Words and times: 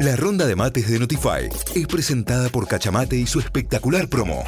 La 0.00 0.16
ronda 0.16 0.46
de 0.46 0.56
mates 0.56 0.90
de 0.90 0.98
Notify 0.98 1.50
es 1.74 1.86
presentada 1.86 2.48
por 2.48 2.66
Cachamate 2.66 3.16
y 3.16 3.26
su 3.26 3.38
espectacular 3.38 4.08
promo. 4.08 4.42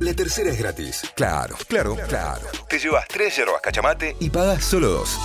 La 0.00 0.14
tercera 0.14 0.48
es 0.48 0.58
gratis. 0.58 1.02
Claro, 1.14 1.54
claro, 1.68 1.94
claro. 2.08 2.40
Te 2.66 2.78
llevas 2.78 3.06
tres 3.06 3.36
yerbas 3.36 3.60
Cachamate 3.60 4.16
y 4.20 4.30
pagas 4.30 4.64
solo 4.64 4.88
dos. 4.88 5.18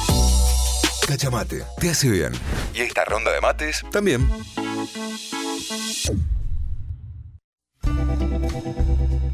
Cachamate, 1.07 1.63
te 1.79 1.89
hace 1.89 2.09
bien. 2.09 2.33
Y 2.73 2.81
esta 2.81 3.05
ronda 3.05 3.31
de 3.31 3.39
mates 3.39 3.81
también. 3.93 4.29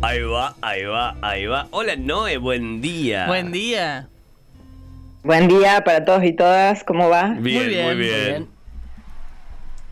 Ahí 0.03 0.21
va, 0.21 0.55
ahí 0.61 0.83
va, 0.83 1.17
ahí 1.23 1.47
va. 1.47 1.67
Hola 1.71 1.95
Noé, 1.95 2.37
buen 2.37 2.79
día. 2.79 3.25
Buen 3.25 3.51
día. 3.51 4.07
Buen 5.23 5.47
día 5.47 5.83
para 5.83 6.05
todos 6.05 6.23
y 6.23 6.33
todas, 6.33 6.83
¿cómo 6.83 7.09
va? 7.09 7.35
Bien, 7.39 7.63
muy 7.63 7.65
bien. 7.65 7.85
Muy 7.85 7.95
bien. 7.95 8.54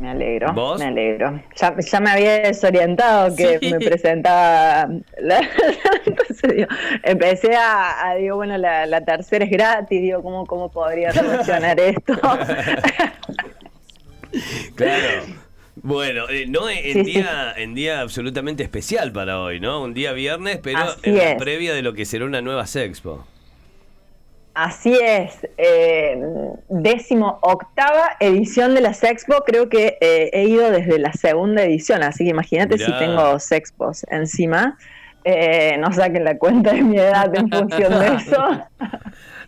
Me 0.03 0.09
alegro, 0.09 0.51
¿Vos? 0.51 0.79
me 0.79 0.87
alegro. 0.87 1.41
Ya, 1.55 1.73
ya 1.79 1.99
me 2.01 2.09
había 2.09 2.39
desorientado 2.41 3.33
que 3.37 3.57
Sí. 3.59 3.71
me 3.71 3.79
presentaba. 3.79 4.89
la- 5.21 5.49
entonces, 6.05 6.55
digo, 6.57 6.67
empecé 7.03 7.55
a, 7.55 8.09
a, 8.09 8.15
digo, 8.15 8.35
bueno, 8.35 8.57
la, 8.57 8.85
la 8.85 8.99
tercera 9.05 9.45
es 9.45 9.51
gratis, 9.51 10.01
digo, 10.01 10.21
¿cómo, 10.21 10.45
cómo 10.45 10.69
podría 10.69 11.13
funcionar 11.13 11.79
esto? 11.79 12.19
Claro. 14.75 15.23
Bueno, 15.75 16.29
eh, 16.29 16.45
Noé, 16.47 16.91
en, 16.91 17.05
Sí, 17.05 17.13
sí. 17.13 17.19
día, 17.21 17.53
en 17.55 17.73
día 17.73 18.01
absolutamente 18.01 18.61
especial 18.63 19.13
para 19.13 19.39
hoy, 19.39 19.61
¿no? 19.61 19.81
Un 19.83 19.93
día 19.93 20.11
viernes, 20.11 20.59
pero 20.61 20.79
Así 20.79 20.99
en 21.03 21.15
la 21.17 21.31
es. 21.31 21.37
previa 21.41 21.73
de 21.73 21.81
lo 21.81 21.93
que 21.93 22.03
será 22.03 22.25
una 22.25 22.41
nueva 22.41 22.67
Sexpo. 22.67 23.25
Así 24.55 24.95
es, 25.01 25.47
eh, 25.57 26.21
décimo 26.69 27.39
octava 27.41 28.17
edición 28.19 28.75
de 28.75 28.81
la 28.81 28.93
Sexpo, 28.93 29.43
creo 29.45 29.67
que 29.67 29.97
eh, 29.99 30.29
he 30.31 30.43
ido 30.43 30.69
desde 30.69 30.99
la 30.99 31.11
segunda 31.13 31.63
edición, 31.63 32.03
así 32.03 32.23
que 32.23 32.29
imagínate 32.29 32.77
si 32.77 32.91
tengo 32.99 33.39
Sexpos 33.39 34.05
encima. 34.11 34.77
Eh, 35.25 35.77
no 35.79 35.91
saquen 35.93 36.23
la 36.25 36.37
cuenta 36.37 36.73
de 36.73 36.81
mi 36.83 36.97
edad 36.97 37.33
en 37.35 37.49
función 37.49 37.99
de 37.99 38.07
eso. 38.15 38.67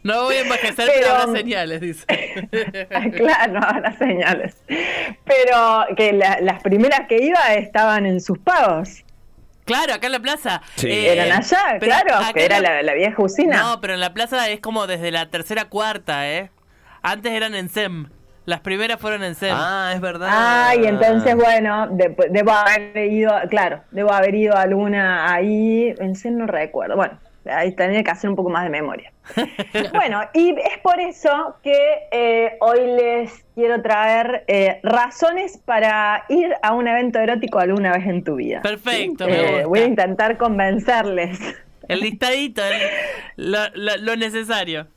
No 0.03 0.25
voy 0.25 0.35
a 0.35 0.41
envejecer, 0.41 0.75
Pero- 0.85 0.99
pero 1.01 1.15
habrá 1.15 1.33
señales, 1.39 1.81
dice. 1.81 2.05
claro, 3.17 3.53
no 3.53 3.59
habrá 3.59 3.97
señales. 3.97 4.55
Pero 4.67 5.95
que 5.97 6.13
la- 6.13 6.37
las 6.41 6.61
primeras 6.61 7.07
que 7.09 7.23
iba 7.23 7.39
estaban 7.55 8.05
en 8.05 8.21
sus 8.21 8.37
pagos. 8.37 9.03
Claro, 9.65 9.93
acá 9.93 10.05
en 10.07 10.11
la 10.13 10.19
plaza. 10.19 10.61
Sí. 10.75 10.89
Eran 10.91 11.31
allá, 11.31 11.59
pero 11.79 11.85
claro, 11.91 12.15
acá 12.15 12.33
que 12.33 12.45
era 12.45 12.59
la, 12.59 12.81
la 12.83 12.93
vieja 12.93 13.21
usina. 13.21 13.57
No, 13.61 13.81
pero 13.81 13.93
en 13.95 13.99
la 13.99 14.13
plaza 14.13 14.47
es 14.49 14.59
como 14.61 14.87
desde 14.87 15.11
la 15.11 15.29
tercera 15.29 15.65
cuarta, 15.65 16.29
¿eh? 16.29 16.49
Antes 17.01 17.33
eran 17.33 17.53
en 17.55 17.69
SEM. 17.69 18.09
Las 18.45 18.59
primeras 18.59 18.99
fueron 18.99 19.23
en 19.23 19.33
SEM. 19.35 19.55
Ah, 19.57 19.91
es 19.95 20.01
verdad. 20.01 20.29
Ay, 20.31 20.85
entonces, 20.85 21.35
bueno, 21.35 21.87
de- 21.89 22.15
debo 22.29 22.51
haber 22.51 22.95
ido, 23.11 23.31
claro, 23.49 23.81
debo 23.91 24.13
haber 24.13 24.35
ido 24.35 24.55
a 24.55 24.61
alguna 24.61 25.33
ahí, 25.33 25.93
en 25.99 26.15
sí 26.15 26.29
no 26.29 26.45
recuerdo. 26.45 26.95
Bueno, 26.95 27.17
ahí 27.49 27.71
tenía 27.75 28.03
que 28.03 28.11
hacer 28.11 28.29
un 28.29 28.35
poco 28.35 28.49
más 28.49 28.63
de 28.63 28.69
memoria. 28.69 29.11
bueno, 29.93 30.21
y 30.33 30.49
es 30.51 30.77
por 30.83 30.99
eso 30.99 31.55
que 31.63 32.07
eh, 32.11 32.57
hoy 32.61 32.79
les 32.85 33.45
quiero 33.55 33.81
traer 33.81 34.43
eh, 34.47 34.79
razones 34.83 35.57
para 35.65 36.25
ir 36.29 36.53
a 36.61 36.73
un 36.73 36.87
evento 36.87 37.19
erótico 37.19 37.59
alguna 37.59 37.91
vez 37.93 38.05
en 38.07 38.23
tu 38.23 38.35
vida. 38.35 38.61
Perfecto, 38.61 39.25
¿sí? 39.25 39.31
me 39.31 39.37
Eh, 39.39 39.51
gusta. 39.51 39.67
voy 39.67 39.79
a 39.79 39.85
intentar 39.85 40.37
convencerles. 40.37 41.39
El 41.87 41.99
listadito, 41.99 42.63
el- 42.65 43.51
lo, 43.51 43.59
lo- 43.75 43.97
lo 43.97 44.15
necesario. 44.15 44.87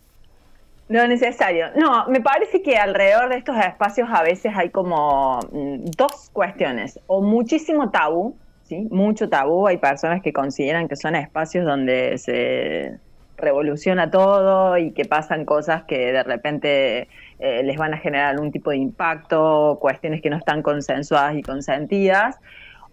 Lo 0.88 1.06
necesario. 1.06 1.66
No, 1.76 2.06
me 2.08 2.20
parece 2.22 2.62
que 2.62 2.78
alrededor 2.78 3.28
de 3.28 3.36
estos 3.36 3.56
espacios 3.58 4.08
a 4.10 4.22
veces 4.22 4.52
hay 4.56 4.70
como 4.70 5.38
mm, 5.52 5.84
dos 5.96 6.30
cuestiones. 6.32 6.98
O 7.06 7.20
muchísimo 7.20 7.90
tabú, 7.90 8.38
¿sí? 8.68 8.86
Mucho 8.90 9.28
tabú. 9.28 9.66
Hay 9.66 9.78
personas 9.78 10.22
que 10.22 10.32
consideran 10.32 10.88
que 10.88 10.96
son 10.96 11.16
espacios 11.16 11.64
donde 11.64 12.18
se 12.18 12.98
revoluciona 13.38 14.10
todo 14.10 14.76
y 14.76 14.90
que 14.92 15.04
pasan 15.04 15.44
cosas 15.44 15.84
que 15.84 16.12
de 16.12 16.22
repente 16.22 17.08
eh, 17.38 17.62
les 17.62 17.76
van 17.76 17.94
a 17.94 17.98
generar 17.98 18.30
algún 18.30 18.52
tipo 18.52 18.70
de 18.70 18.76
impacto, 18.76 19.78
cuestiones 19.80 20.20
que 20.20 20.28
no 20.28 20.36
están 20.36 20.62
consensuadas 20.62 21.36
y 21.36 21.42
consentidas. 21.42 22.36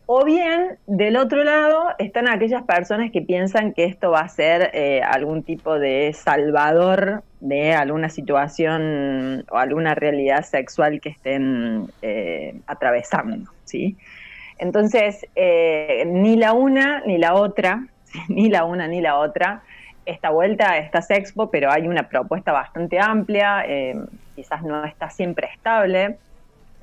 O 0.08 0.24
bien, 0.24 0.78
del 0.86 1.18
otro 1.18 1.44
lado, 1.44 1.88
están 1.98 2.28
aquellas 2.28 2.62
personas 2.62 3.10
que 3.12 3.24
piensan 3.24 3.74
que 3.74 3.86
esto 3.86 4.12
va 4.12 4.20
a 4.20 4.30
ser 4.30 4.70
eh, 4.74 5.02
algún 5.02 5.42
tipo 5.42 5.80
de 5.80 6.14
salvador 6.14 7.24
de 7.40 7.74
alguna 7.74 8.10
situación 8.10 9.46
o 9.50 9.58
alguna 9.58 9.96
realidad 9.96 10.44
sexual 10.44 11.02
que 11.02 11.10
estén 11.10 11.88
eh, 12.04 12.56
atravesando, 12.68 13.50
¿sí? 13.64 13.98
Entonces, 14.58 15.26
eh, 15.36 16.04
ni 16.08 16.36
la 16.38 16.54
una 16.54 17.02
ni 17.06 17.18
la 17.18 17.34
otra, 17.36 17.88
ni 18.30 18.50
la 18.50 18.66
una 18.66 18.88
ni 18.88 19.02
la 19.02 19.18
otra, 19.18 19.64
esta 20.06 20.30
vuelta 20.30 20.78
esta 20.78 21.02
Sexpo, 21.02 21.50
pero 21.52 21.72
hay 21.72 21.88
una 21.88 22.08
propuesta 22.10 22.52
bastante 22.52 23.00
amplia, 23.00 23.66
eh, 23.68 23.96
quizás 24.36 24.64
no 24.64 24.86
está 24.86 25.10
siempre 25.10 25.50
estable, 25.54 26.20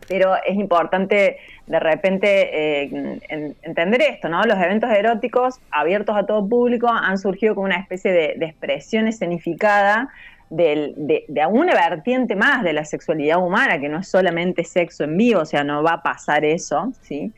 pero 0.09 0.34
es 0.44 0.56
importante 0.56 1.38
de 1.66 1.81
repente 1.81 2.83
eh, 2.84 3.21
en- 3.28 3.56
entender 3.62 4.03
esto, 4.03 4.28
¿no? 4.28 4.43
Los 4.44 4.59
eventos 4.59 4.91
eróticos 4.91 5.60
abiertos 5.71 6.16
a 6.16 6.27
todo 6.27 6.47
público 6.49 6.89
han 6.89 7.19
surgido 7.19 7.54
como 7.54 7.66
una 7.66 7.78
especie 7.78 8.12
de, 8.12 8.34
expresión 8.47 9.06
escenificada 9.06 10.09
de, 10.50 10.93
de 11.28 11.47
una 11.47 11.75
vertiente 11.75 12.37
más 12.37 12.62
de 12.62 12.72
la 12.75 12.84
sexualidad 12.84 13.39
humana, 13.43 13.81
que 13.81 13.89
no 13.89 14.00
es 14.00 14.09
solamente 14.10 14.65
sexo 14.65 15.04
en 15.04 15.16
vivo, 15.16 15.41
o 15.41 15.47
sea, 15.47 15.65
no 15.65 15.83
va 15.83 15.94
a 15.94 16.03
pasar 16.03 16.44
eso, 16.44 16.93
¿sí? 17.00 17.33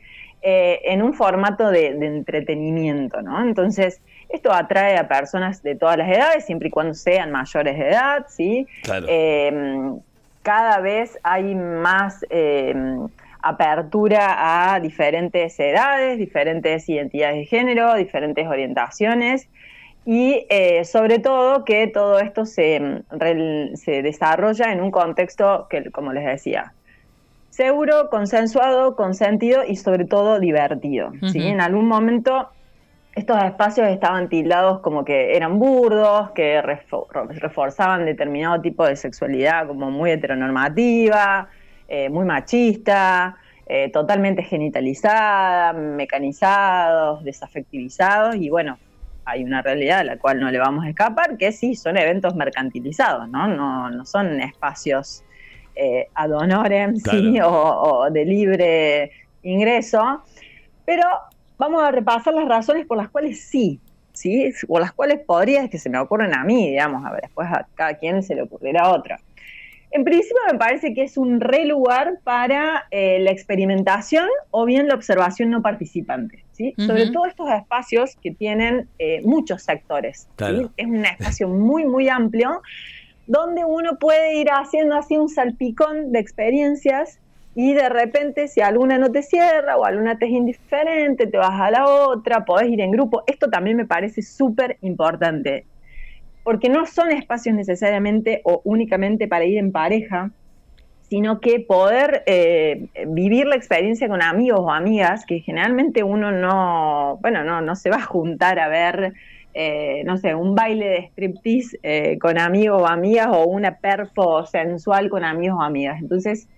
Eh, 0.47 0.91
en 0.93 1.01
un 1.01 1.15
formato 1.15 1.71
de, 1.71 1.95
de 1.95 2.05
entretenimiento, 2.05 3.19
¿no? 3.23 3.41
Entonces, 3.41 3.99
esto 4.29 4.53
atrae 4.53 4.95
a 4.95 5.07
personas 5.07 5.63
de 5.63 5.73
todas 5.73 5.97
las 5.97 6.07
edades, 6.07 6.45
siempre 6.45 6.67
y 6.67 6.71
cuando 6.71 6.93
sean 6.93 7.31
mayores 7.31 7.79
de 7.79 7.89
edad, 7.89 8.25
¿sí? 8.29 8.67
Claro. 8.83 9.07
Eh, 9.09 9.91
cada 10.43 10.81
vez 10.81 11.17
hay 11.23 11.55
más 11.55 12.23
eh, 12.29 12.75
apertura 13.41 14.73
a 14.75 14.79
diferentes 14.79 15.59
edades, 15.59 16.19
diferentes 16.19 16.87
identidades 16.89 17.37
de 17.37 17.45
género, 17.45 17.95
diferentes 17.95 18.47
orientaciones 18.47 19.47
y 20.05 20.45
eh, 20.49 20.85
sobre 20.85 21.17
todo 21.17 21.65
que 21.65 21.87
todo 21.87 22.19
esto 22.19 22.45
se, 22.45 22.79
rel- 23.09 23.75
se 23.75 24.03
desarrolla 24.03 24.71
en 24.71 24.81
un 24.81 24.91
contexto 24.91 25.65
que, 25.71 25.89
como 25.89 26.13
les 26.13 26.25
decía, 26.25 26.73
seguro, 27.55 28.09
consensuado, 28.09 28.95
consentido 28.97 29.63
y 29.65 29.77
sobre 29.77 30.03
todo 30.05 30.39
divertido. 30.41 31.11
¿sí? 31.31 31.39
Ujú. 31.39 31.47
En 31.47 31.61
algún 31.61 31.87
momento 31.87 32.49
estos 33.15 33.41
espacios 33.41 33.87
estaban 33.87 34.27
tildados 34.27 34.81
como 34.81 35.05
que 35.05 35.37
eran 35.37 35.57
burdos, 35.57 36.31
que 36.31 36.61
refo- 36.61 37.07
reforzaban 37.29 38.05
determinado 38.05 38.59
tipo 38.61 38.85
de 38.85 38.97
sexualidad 38.97 39.67
como 39.67 39.89
muy 39.89 40.11
heteronormativa, 40.11 41.49
eh, 41.87 42.09
muy 42.09 42.25
machista, 42.25 43.37
eh, 43.65 43.89
totalmente 43.89 44.43
genitalizada, 44.43 45.71
mecanizados, 45.71 47.23
desafectivizados 47.23 48.35
y 48.35 48.49
bueno, 48.49 48.77
hay 49.23 49.43
una 49.45 49.61
realidad 49.61 49.99
a 49.99 50.03
la 50.03 50.17
cual 50.17 50.39
no 50.39 50.51
le 50.51 50.59
vamos 50.59 50.85
a 50.85 50.89
escapar, 50.89 51.37
que 51.37 51.51
sí, 51.53 51.75
son 51.75 51.97
eventos 51.97 52.35
mercantilizados, 52.35 53.29
¿no? 53.29 53.47
No, 53.47 53.89
no 53.89 54.05
son 54.05 54.41
espacios 54.41 55.24
eh, 55.75 56.07
ad 56.13 56.31
honorem, 56.31 56.95
¿sí? 56.97 57.39
o, 57.41 57.49
o 57.49 58.09
de 58.11 58.25
libre 58.25 59.11
ingreso, 59.43 60.23
pero 60.85 61.03
vamos 61.57 61.83
a 61.83 61.91
repasar 61.91 62.33
las 62.33 62.47
razones 62.47 62.85
por 62.85 62.97
las 62.97 63.09
cuales 63.09 63.41
sí, 63.41 63.79
¿sí? 64.13 64.51
Por 64.67 64.81
las 64.81 64.93
cuales 64.93 65.19
podría, 65.19 65.69
que 65.69 65.77
se 65.77 65.89
me 65.89 65.99
ocurren 65.99 66.33
a 66.33 66.43
mí, 66.43 66.69
digamos, 66.69 67.05
a 67.05 67.11
ver, 67.11 67.21
después 67.21 67.47
a 67.49 67.67
cada 67.75 67.95
quien 67.95 68.23
se 68.23 68.35
le 68.35 68.43
ocurrirá 68.43 68.89
otra. 68.89 69.19
En 69.91 70.03
principio 70.03 70.37
me 70.51 70.57
parece 70.57 70.93
que 70.93 71.03
es 71.03 71.15
un 71.15 71.39
re 71.39 71.65
lugar 71.65 72.19
para 72.23 72.85
eh, 72.91 73.19
la 73.19 73.31
experimentación 73.31 74.27
o 74.51 74.65
bien 74.65 74.89
la 74.89 74.95
observación 74.95 75.51
no 75.51 75.61
participante, 75.61 76.43
¿sí? 76.51 76.73
Sobre 76.77 77.11
todo 77.11 77.27
estos 77.27 77.49
espacios 77.49 78.17
que 78.21 78.31
tienen 78.31 78.89
eh, 78.99 79.21
muchos 79.23 79.63
sectores. 79.63 80.27
Es 80.75 80.85
un 80.85 81.05
espacio 81.05 81.47
muy, 81.47 81.85
muy 81.85 82.09
amplio 82.09 82.61
donde 83.27 83.65
uno 83.65 83.97
puede 83.97 84.35
ir 84.35 84.49
haciendo 84.51 84.95
así 84.95 85.17
un 85.17 85.29
salpicón 85.29 86.11
de 86.11 86.19
experiencias 86.19 87.19
y 87.55 87.73
de 87.73 87.87
repente 87.87 88.47
si 88.47 88.61
alguna 88.61 88.97
no 88.97 89.11
te 89.11 89.23
cierra 89.23 89.77
o 89.77 89.85
alguna 89.85 90.19
te 90.19 90.25
es 90.25 90.31
indiferente, 90.31 91.25
te 91.25 91.37
vas 91.37 91.59
a 91.59 91.71
la 91.71 91.87
otra, 91.87 92.43
podés 92.43 92.69
ir 92.69 92.81
en 92.81 92.91
grupo. 92.91 93.23
Esto 93.27 93.49
también 93.49 93.77
me 93.77 93.85
parece 93.85 94.21
súper 94.21 94.77
importante, 94.81 95.65
porque 96.43 96.67
no 96.69 96.85
son 96.85 97.11
espacios 97.11 97.55
necesariamente 97.55 98.41
o 98.43 98.61
únicamente 98.65 99.27
para 99.27 99.45
ir 99.45 99.57
en 99.57 99.71
pareja, 99.71 100.31
sino 101.09 101.39
que 101.39 101.61
poder 101.61 102.23
eh, 102.25 102.87
vivir 103.07 103.45
la 103.45 103.55
experiencia 103.55 104.09
con 104.09 104.21
amigos 104.21 104.59
o 104.59 104.71
amigas, 104.71 105.25
que 105.25 105.39
generalmente 105.39 106.03
uno 106.03 106.31
no, 106.31 107.19
bueno, 107.21 107.43
no, 107.43 107.61
no 107.61 107.75
se 107.75 107.89
va 107.89 107.97
a 107.97 108.01
juntar 108.01 108.59
a 108.59 108.67
ver, 108.67 109.13
eh, 109.57 110.03
no 110.03 110.17
sé, 110.17 110.35
un 110.35 110.53
baile 110.53 110.85
de 110.85 110.97
striptease 110.97 111.79
eh, 111.81 112.19
con 112.19 112.37
amigos 112.37 112.81
o 112.81 112.87
amigas 112.87 113.29
o 113.31 113.45
una 113.45 113.77
perfo 113.77 114.45
sensual 114.45 115.09
con 115.09 115.23
amigos 115.23 115.57
o 115.57 115.61
amigas. 115.61 116.01
Entonces, 116.01 116.49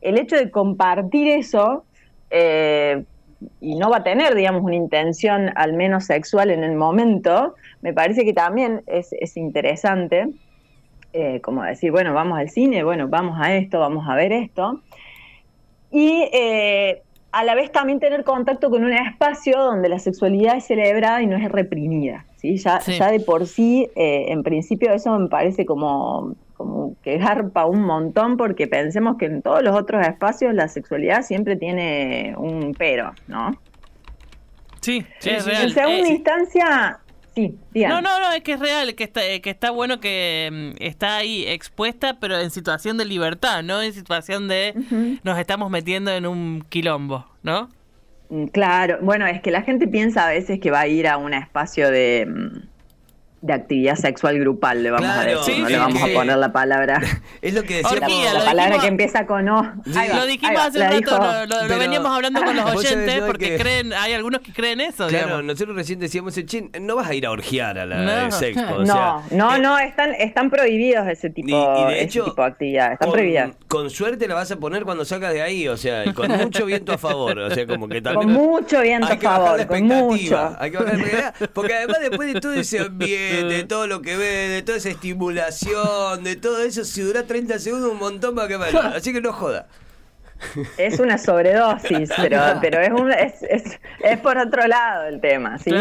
el 0.00 0.16
hecho 0.16 0.34
de 0.34 0.50
compartir 0.50 1.28
eso 1.28 1.84
eh, 2.30 3.04
y 3.60 3.74
no 3.76 3.90
va 3.90 3.98
a 3.98 4.02
tener, 4.02 4.34
digamos, 4.34 4.62
una 4.62 4.76
intención 4.76 5.50
al 5.56 5.74
menos 5.74 6.06
sexual 6.06 6.50
en 6.50 6.64
el 6.64 6.74
momento, 6.74 7.54
me 7.82 7.92
parece 7.92 8.24
que 8.24 8.32
también 8.32 8.82
es, 8.86 9.36
interesante, 9.36 10.30
eh, 11.12 11.42
como 11.42 11.62
decir, 11.64 11.90
bueno, 11.92 12.14
vamos 12.14 12.38
al 12.38 12.48
cine, 12.48 12.82
bueno, 12.82 13.08
vamos 13.08 13.38
a 13.38 13.54
esto, 13.54 13.78
vamos 13.78 14.08
a 14.08 14.14
ver 14.14 14.32
esto. 14.32 14.80
Y 15.90 16.24
a 17.30 17.44
la 17.44 17.54
vez 17.54 17.70
también 17.72 18.00
tener 18.00 18.24
contacto 18.24 18.70
con 18.70 18.84
un 18.84 18.92
espacio 18.94 19.58
donde 19.58 19.90
la 19.90 19.98
sexualidad 19.98 20.56
es 20.56 20.64
celebrada 20.64 21.20
y 21.20 21.26
no 21.26 21.36
es 21.36 21.46
reprimida. 21.52 22.24
¿Sí? 22.40 22.56
Ya, 22.56 22.80
ya 22.80 23.10
de 23.10 23.20
por 23.20 23.46
sí, 23.46 23.88
eh, 23.94 24.26
en 24.28 24.42
principio, 24.42 24.92
eso 24.92 25.16
me 25.18 25.28
parece 25.28 25.66
como, 25.66 26.34
como 26.56 26.96
que 27.02 27.18
garpa 27.18 27.66
un 27.66 27.82
montón 27.82 28.36
porque 28.36 28.66
pensemos 28.66 29.16
que 29.18 29.26
en 29.26 29.42
todos 29.42 29.62
los 29.62 29.76
otros 29.76 30.06
espacios 30.06 30.54
la 30.54 30.68
sexualidad 30.68 31.22
siempre 31.22 31.56
tiene 31.56 32.34
un 32.36 32.74
pero, 32.76 33.12
¿no? 33.26 33.52
Sí, 34.80 35.04
sí, 35.18 35.30
es 35.30 35.44
real. 35.44 35.64
En 35.64 35.70
segunda 35.74 36.08
eh, 36.08 36.12
instancia, 36.12 37.00
no, 37.74 38.00
no, 38.00 38.20
no, 38.20 38.32
es 38.32 38.42
que 38.42 38.52
es 38.52 38.60
real, 38.60 38.94
que 38.94 39.04
está, 39.04 39.20
que 39.20 39.50
está 39.50 39.70
bueno 39.70 40.00
que 40.00 40.48
mm, 40.52 40.82
está 40.82 41.16
ahí 41.16 41.44
expuesta, 41.46 42.18
pero 42.20 42.38
en 42.38 42.50
situación 42.50 42.98
de 42.98 43.04
libertad, 43.04 43.62
no 43.62 43.82
en 43.82 43.92
situación 43.92 44.48
de 44.48 44.74
nos 45.22 45.38
estamos 45.38 45.70
metiendo 45.70 46.10
en 46.10 46.26
un 46.26 46.64
quilombo, 46.68 47.26
¿no? 47.42 47.68
Mm, 48.30 48.46
claro, 48.46 48.98
bueno, 49.02 49.26
es 49.26 49.40
que 49.40 49.50
la 49.50 49.62
gente 49.62 49.88
piensa 49.88 50.26
a 50.26 50.30
veces 50.30 50.60
que 50.60 50.70
va 50.70 50.80
a 50.80 50.86
ir 50.86 51.08
a 51.08 51.16
un 51.16 51.34
espacio 51.34 51.90
de 51.90 52.26
mm, 52.26 52.68
de 53.40 53.52
actividad 53.52 53.94
sexual 53.94 54.38
grupal, 54.38 54.82
le 54.82 54.90
vamos 54.90 55.10
a 55.10 55.24
decir, 55.24 55.58
no 55.58 55.68
le 55.68 55.78
vamos 55.78 56.02
a 56.02 56.06
poner 56.12 56.38
la 56.38 56.52
palabra. 56.52 57.00
Es 57.40 57.54
lo 57.54 57.62
que 57.62 57.76
decía 57.76 58.34
la, 58.34 58.44
palabra 58.44 58.78
que 58.80 58.86
empieza 58.88 59.26
con 59.26 59.48
O. 59.48 59.62
lo 59.62 60.26
dijimos 60.26 60.60
hace 60.60 60.78
un 60.80 61.02
rato, 61.02 61.46
lo, 61.68 61.78
veníamos 61.78 62.10
hablando 62.10 62.42
con 62.42 62.56
los 62.56 62.74
oyentes 62.74 63.20
porque 63.20 63.56
creen, 63.56 63.92
hay 63.92 64.12
algunos 64.12 64.40
que 64.40 64.52
creen 64.52 64.80
eso. 64.80 65.06
Claro, 65.06 65.42
nosotros 65.42 65.76
recién 65.76 66.00
decíamos, 66.00 66.34
chin, 66.46 66.70
no 66.80 66.96
vas 66.96 67.08
a 67.08 67.14
ir 67.14 67.26
a 67.26 67.30
orgiar 67.30 67.78
a 67.78 67.86
la 67.86 68.24
no. 68.24 68.30
sexo. 68.32 68.84
no, 68.84 69.22
no, 69.30 69.56
eh, 69.56 69.58
no, 69.60 69.78
están, 69.78 70.14
están 70.14 70.50
prohibidos 70.50 71.06
ese 71.06 71.30
tipo, 71.30 71.86
de 71.86 72.02
hecho, 72.02 72.22
ese 72.22 72.30
tipo 72.30 72.42
de 72.42 72.48
actividades, 72.48 72.92
están 72.94 73.10
prohibidas. 73.12 73.50
Con 73.68 73.90
suerte 73.90 74.26
la 74.26 74.34
vas 74.34 74.50
a 74.50 74.56
poner 74.56 74.84
cuando 74.84 75.04
sacas 75.04 75.32
de 75.32 75.42
ahí, 75.42 75.68
o 75.68 75.76
sea, 75.76 76.04
y 76.04 76.12
con 76.12 76.30
mucho 76.30 76.66
viento 76.66 76.92
a 76.92 76.98
favor, 76.98 77.38
o 77.38 77.50
sea, 77.54 77.66
como 77.66 77.88
que 77.88 78.00
también... 78.00 78.32
Con 78.32 78.32
mucho 78.32 78.80
viento 78.80 79.12
a 79.12 79.16
favor, 79.16 79.66
con 79.66 79.82
mucho. 79.84 80.56
Hay 80.58 80.70
que 80.70 80.78
bajar 80.78 80.98
la 80.98 81.34
porque 81.52 81.74
además 81.74 81.98
después 82.00 82.32
de 82.32 82.40
todo 82.40 82.54
ese 82.54 82.80
de 83.28 83.64
todo 83.64 83.86
lo 83.86 84.02
que 84.02 84.16
ve, 84.16 84.48
de 84.48 84.62
toda 84.62 84.78
esa 84.78 84.90
estimulación, 84.90 86.24
de 86.24 86.36
todo 86.36 86.62
eso, 86.62 86.84
si 86.84 87.02
dura 87.02 87.24
30 87.24 87.58
segundos, 87.58 87.92
un 87.92 87.98
montón 87.98 88.36
va 88.36 88.44
a 88.44 88.48
quemar. 88.48 88.74
Así 88.96 89.12
que 89.12 89.20
no 89.20 89.32
joda. 89.32 89.66
Es 90.76 91.00
una 91.00 91.18
sobredosis, 91.18 92.10
pero, 92.16 92.40
pero 92.60 92.80
es, 92.80 92.90
un, 92.90 93.10
es, 93.10 93.42
es, 94.02 94.18
por 94.20 94.38
otro 94.38 94.66
lado 94.66 95.06
el 95.06 95.20
tema. 95.20 95.58
¿sí? 95.58 95.72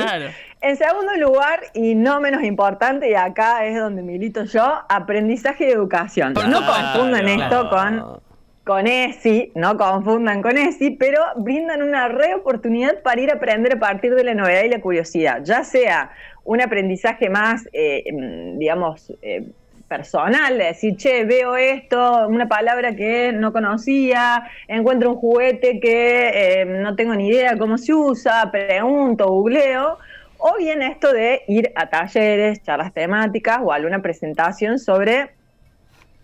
En 0.62 0.78
segundo 0.78 1.16
lugar, 1.16 1.62
y 1.74 1.94
no 1.94 2.20
menos 2.20 2.44
importante, 2.44 3.10
y 3.10 3.14
acá 3.14 3.66
es 3.66 3.80
donde 3.80 4.02
milito 4.02 4.44
yo, 4.46 4.82
aprendizaje 4.90 5.68
y 5.68 5.72
educación. 5.72 6.34
No 6.34 6.66
confundan 6.66 7.28
esto 7.28 7.70
con, 7.70 8.20
con 8.68 8.86
ESI, 8.86 9.54
no 9.56 9.78
confundan 9.78 10.42
con 10.42 10.58
ESI, 10.58 10.92
pero 10.92 11.22
brindan 11.38 11.82
una 11.82 12.10
re 12.10 12.36
oportunidad 12.36 13.02
para 13.02 13.22
ir 13.22 13.32
a 13.32 13.36
aprender 13.36 13.78
a 13.78 13.80
partir 13.80 14.14
de 14.14 14.26
la 14.26 14.34
novedad 14.36 14.64
y 14.64 14.70
la 14.70 14.82
curiosidad, 14.82 15.42
ya 15.44 15.64
sea 15.64 16.12
un 16.44 16.62
aprendizaje 16.62 17.30
más, 17.30 17.68
eh, 17.72 18.04
mm, 18.12 18.60
digamos, 18.60 19.14
eh, 19.22 19.48
personal, 19.88 20.58
de 20.58 20.66
decir, 20.66 20.98
che, 20.98 21.24
veo 21.24 21.56
esto, 21.56 22.28
una 22.28 22.50
palabra 22.50 22.94
que 22.94 23.32
no 23.32 23.54
conocía, 23.54 24.44
encuentro 24.68 25.12
un 25.12 25.16
juguete 25.16 25.80
que 25.80 26.62
eh, 26.62 26.66
no 26.66 26.94
tengo 26.98 27.16
ni 27.16 27.30
idea 27.30 27.58
cómo 27.58 27.78
se 27.78 27.94
usa, 27.94 28.52
pregunto, 28.52 29.28
googleo, 29.28 29.98
o 30.40 30.58
bien 30.58 30.82
esto 30.82 31.14
de 31.14 31.44
ir 31.48 31.72
a 31.76 31.90
talleres, 31.90 32.62
charlas 32.64 32.94
temáticas 32.94 33.60
o 33.64 33.72
alguna 33.72 34.02
presentación 34.02 34.78
sobre 34.78 35.30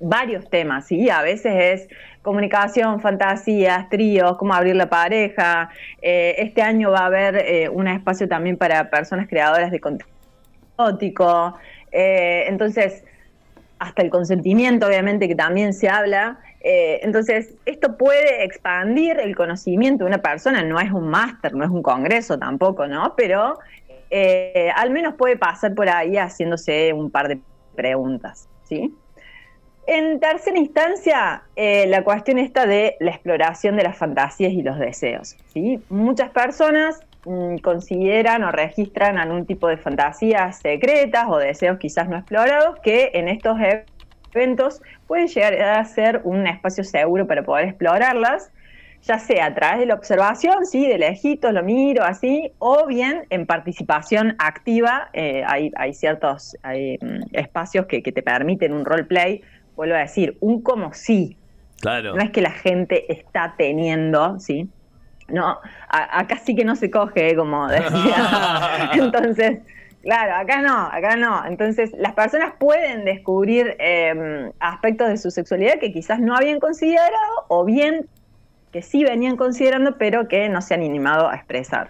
varios 0.04 0.50
temas, 0.50 0.88
¿sí? 0.88 1.10
A 1.10 1.22
veces 1.22 1.54
es 1.56 1.88
comunicación, 2.24 3.00
fantasías, 3.00 3.90
tríos, 3.90 4.38
cómo 4.38 4.56
abrir 4.56 4.76
la 4.76 4.90
pareja. 4.90 5.70
este 6.02 6.62
año 6.62 6.90
va 6.92 7.02
a 7.02 7.06
haber 7.06 7.70
un 7.70 7.88
espacio 7.88 8.28
también 8.28 8.58
para 8.58 8.90
personas 8.90 9.28
creadoras 9.28 9.70
de 9.70 9.80
contenido 9.80 10.14
eh, 11.92 12.46
entonces, 12.48 13.04
hasta 13.80 14.02
el 14.02 14.10
consentimiento, 14.10 14.88
obviamente, 14.88 15.28
que 15.28 15.36
también 15.36 15.74
se 15.74 15.90
habla. 15.90 16.40
Eh, 16.62 17.02
entonces, 17.04 17.56
esto 17.66 17.98
puede 17.98 18.44
expandir 18.44 19.20
el 19.20 19.36
conocimiento 19.36 20.06
de 20.06 20.10
una 20.10 20.22
persona, 20.22 20.64
no 20.64 20.80
es 20.80 20.92
un 20.92 21.08
máster, 21.08 21.54
no 21.54 21.64
es 21.64 21.70
un 21.70 21.84
congreso 21.84 22.40
tampoco, 22.40 22.88
¿no? 22.88 23.14
Pero 23.16 23.60
eh, 24.10 24.72
al 24.76 24.92
menos 24.92 25.16
puede 25.16 25.38
pasar 25.38 25.76
por 25.76 25.90
ahí 25.90 26.18
haciéndose 26.18 26.94
un 26.94 27.12
par 27.12 27.28
de 27.28 27.40
preguntas, 27.76 28.48
¿sí? 28.64 28.94
En 29.86 30.20
tercera 30.20 30.58
instancia, 30.58 31.44
la 31.56 32.04
cuestión 32.04 32.38
está 32.38 32.66
de 32.66 32.96
la 33.00 33.12
exploración 33.12 33.76
de 33.76 33.84
las 33.84 33.98
fantasías 33.98 34.54
y 34.54 34.62
los 34.62 34.80
deseos. 34.80 35.36
Muchas 35.90 36.30
personas 36.30 37.02
Mm, 37.26 37.60
consideran 37.60 38.44
o 38.44 38.52
registran 38.52 39.18
algún 39.18 39.46
tipo 39.46 39.70
de 39.70 39.78
fantasías 39.78 40.58
secretas 40.60 41.26
o 41.30 41.38
deseos 41.38 41.78
quizás 41.78 42.10
no 42.10 42.18
explorados 42.18 42.80
que 42.84 43.12
en 43.14 43.30
estos 43.30 43.58
eventos 44.34 44.82
pueden 45.08 45.28
llegar 45.28 45.54
a 45.62 45.86
ser 45.86 46.20
un 46.26 46.46
espacio 46.48 46.84
seguro 46.84 47.26
para 47.26 47.44
poder 47.44 47.70
explorarlas, 47.70 48.52
ya 49.04 49.20
sea 49.20 49.46
a 49.46 49.56
través 49.56 49.80
de 49.80 49.86
la 49.86 49.94
observación, 49.94 50.66
sí, 50.66 50.86
de 50.86 50.98
lejitos, 50.98 51.54
lo 51.54 51.64
miro 51.64 52.04
así, 52.04 52.52
o 52.60 52.88
bien 52.88 53.24
en 53.30 53.46
participación 53.46 54.36
activa, 54.40 55.10
eh, 55.14 55.44
hay, 55.48 55.94
ciertos 55.94 56.58
mm, 56.64 57.22
espacios 57.32 57.86
que, 57.86 58.02
te 58.02 58.22
permiten 58.22 58.74
un 58.74 58.84
roleplay, 58.84 59.42
vuelvo 59.76 59.96
a 59.96 60.00
decir, 60.00 60.38
un 60.40 60.62
como 60.62 60.94
sí. 60.94 61.38
Claro. 61.82 62.16
No 62.16 62.22
es 62.22 62.32
que 62.32 62.42
la 62.42 62.52
gente 62.52 63.12
está 63.12 63.56
teniendo, 63.58 64.40
¿sí? 64.40 64.70
No, 65.28 65.60
acá 65.90 66.38
sí 66.38 66.56
que 66.56 66.66
no 66.66 66.76
se 66.76 66.92
coge, 66.92 67.36
como 67.36 67.68
decía. 67.70 68.90
Entonces, 68.94 69.60
claro, 70.02 70.36
acá 70.36 70.62
no, 70.62 70.78
acá 70.78 71.16
no. 71.16 71.46
Entonces, 71.46 71.92
las 71.98 72.14
personas 72.14 72.54
pueden 72.60 73.06
descubrir 73.06 73.76
em, 73.80 74.52
aspectos 74.60 75.10
de 75.10 75.18
su 75.18 75.32
sexualidad 75.32 75.80
que 75.80 75.92
quizás 75.92 76.20
no 76.20 76.36
habían 76.36 76.60
considerado 76.60 77.46
o 77.48 77.66
bien 77.66 78.08
que 78.72 78.82
sí 78.82 79.04
venían 79.04 79.38
considerando, 79.38 79.98
pero 79.98 80.28
que 80.28 80.50
no 80.50 80.62
se 80.62 80.74
han 80.74 80.82
animado 80.82 81.30
a 81.30 81.36
expresar. 81.36 81.90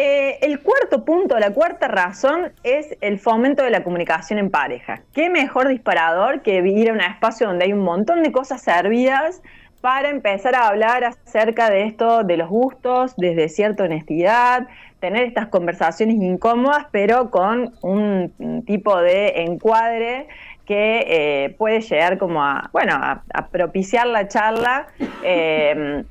Eh, 0.00 0.38
el 0.42 0.60
cuarto 0.60 1.04
punto, 1.04 1.36
la 1.40 1.50
cuarta 1.50 1.88
razón 1.88 2.52
es 2.62 2.96
el 3.00 3.18
fomento 3.18 3.64
de 3.64 3.70
la 3.70 3.82
comunicación 3.82 4.38
en 4.38 4.48
pareja. 4.48 5.02
¿Qué 5.12 5.28
mejor 5.28 5.66
disparador 5.66 6.42
que 6.42 6.58
ir 6.58 6.90
a 6.90 6.92
un 6.92 7.00
espacio 7.00 7.48
donde 7.48 7.64
hay 7.64 7.72
un 7.72 7.80
montón 7.80 8.22
de 8.22 8.30
cosas 8.30 8.62
servidas 8.62 9.42
para 9.80 10.10
empezar 10.10 10.54
a 10.54 10.68
hablar 10.68 11.02
acerca 11.02 11.68
de 11.68 11.82
esto, 11.82 12.22
de 12.22 12.36
los 12.36 12.48
gustos, 12.48 13.16
desde 13.16 13.48
cierta 13.48 13.82
honestidad, 13.82 14.68
tener 15.00 15.24
estas 15.24 15.48
conversaciones 15.48 16.14
incómodas, 16.14 16.86
pero 16.92 17.32
con 17.32 17.74
un 17.82 18.62
tipo 18.68 19.00
de 19.00 19.42
encuadre 19.42 20.28
que 20.64 21.06
eh, 21.08 21.56
puede 21.58 21.80
llegar 21.80 22.18
como 22.18 22.44
a, 22.44 22.70
bueno, 22.72 22.94
a, 22.94 23.48
propiciar 23.48 24.06
la 24.06 24.28
charla. 24.28 24.86
Eh, 25.24 26.04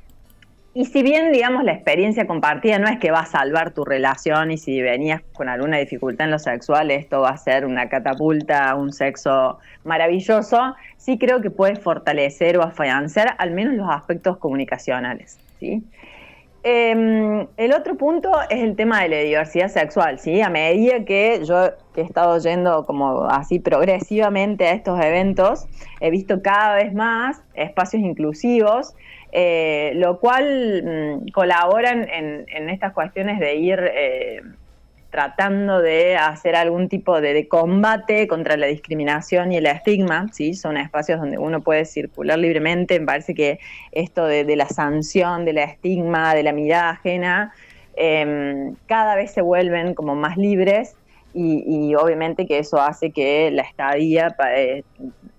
y 0.78 0.84
si 0.84 1.02
bien, 1.02 1.32
digamos, 1.32 1.64
la 1.64 1.72
experiencia 1.72 2.28
compartida 2.28 2.78
no 2.78 2.86
es 2.86 3.00
que 3.00 3.10
va 3.10 3.18
a 3.18 3.26
salvar 3.26 3.72
tu 3.72 3.84
relación 3.84 4.52
y 4.52 4.58
si 4.58 4.80
venías 4.80 5.22
con 5.32 5.48
alguna 5.48 5.76
dificultad 5.76 6.26
en 6.26 6.30
lo 6.30 6.38
sexual, 6.38 6.92
esto 6.92 7.22
va 7.22 7.30
a 7.30 7.36
ser 7.36 7.66
una 7.66 7.88
catapulta, 7.88 8.76
un 8.76 8.92
sexo 8.92 9.58
maravilloso, 9.82 10.76
sí 10.96 11.18
creo 11.18 11.40
que 11.40 11.50
puede 11.50 11.74
fortalecer 11.74 12.58
o 12.58 12.62
afianzar 12.62 13.34
al 13.38 13.50
menos 13.50 13.74
los 13.74 13.90
aspectos 13.90 14.38
comunicacionales. 14.38 15.40
¿sí? 15.58 15.82
Em, 16.62 17.48
el 17.56 17.72
otro 17.72 17.96
punto 17.96 18.30
es 18.48 18.62
el 18.62 18.76
tema 18.76 19.02
de 19.02 19.08
la 19.08 19.16
diversidad 19.16 19.68
sexual, 19.68 20.20
¿sí? 20.20 20.42
A 20.42 20.48
medida 20.48 21.04
que 21.04 21.40
yo 21.44 21.70
he 21.96 22.00
estado 22.02 22.38
yendo 22.38 22.84
como 22.86 23.24
así 23.24 23.58
progresivamente 23.58 24.68
a 24.68 24.72
estos 24.74 25.04
eventos, 25.04 25.66
he 26.00 26.10
visto 26.10 26.40
cada 26.40 26.76
vez 26.76 26.94
más 26.94 27.40
espacios 27.54 28.04
inclusivos 28.04 28.94
eh, 29.32 29.92
lo 29.96 30.18
cual 30.18 30.82
mm, 31.26 31.30
colaboran 31.32 32.08
en, 32.08 32.68
estas 32.70 32.92
cuestiones 32.92 33.38
de 33.38 33.56
ir 33.56 33.78
eh, 33.94 34.42
tratando 35.10 35.80
de 35.80 36.16
hacer 36.16 36.54
algún 36.56 36.88
tipo 36.88 37.20
de, 37.20 37.48
combate 37.48 38.26
contra 38.26 38.56
la 38.56 38.66
discriminación 38.66 39.52
y 39.52 39.56
el 39.56 39.66
estigma, 39.66 40.26
¿sí? 40.32 40.54
son 40.54 40.76
espacios 40.76 41.20
donde 41.20 41.38
uno 41.38 41.60
puede 41.60 41.84
circular 41.84 42.38
libremente, 42.38 43.00
me 43.00 43.06
parece 43.06 43.34
que 43.34 43.58
esto 43.92 44.26
de, 44.26 44.56
la 44.56 44.68
sanción, 44.68 45.44
de 45.44 45.54
la 45.54 45.64
estigma, 45.64 46.34
de 46.34 46.42
la 46.42 46.52
mirada 46.52 46.90
ajena, 46.90 47.52
em, 47.96 48.74
cada 48.86 49.14
vez 49.14 49.32
se 49.32 49.40
vuelven 49.40 49.94
como 49.94 50.14
más 50.14 50.36
libres 50.36 50.94
y, 51.34 51.94
obviamente 51.94 52.46
que 52.46 52.58
eso 52.58 52.80
hace 52.80 53.10
que 53.10 53.50
la 53.50 53.62
estadía 53.62 54.34
eh, 54.56 54.82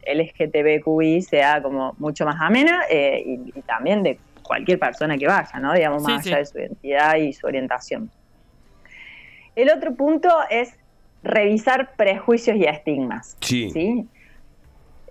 LGTBQI 0.05 1.21
sea 1.21 1.61
como 1.61 1.95
mucho 1.97 2.25
más 2.25 2.37
amena 2.39 2.81
eh, 2.89 3.23
y, 3.25 3.61
también 3.61 4.03
de 4.03 4.19
cualquier 4.43 4.79
persona 4.79 5.17
que 5.17 5.27
vaya, 5.27 5.59
¿no? 5.59 5.73
Digamos, 5.73 6.03
más 6.03 6.25
allá 6.25 6.37
de 6.37 6.45
su 6.45 6.57
identidad 6.57 7.15
y 7.17 7.33
su 7.33 7.45
orientación. 7.45 8.09
El 9.55 9.69
otro 9.69 9.93
punto 9.93 10.29
es 10.49 10.73
revisar 11.21 11.95
prejuicios 11.95 12.57
y 12.57 12.63
estigmas. 12.63 13.37
Sí. 13.41 14.07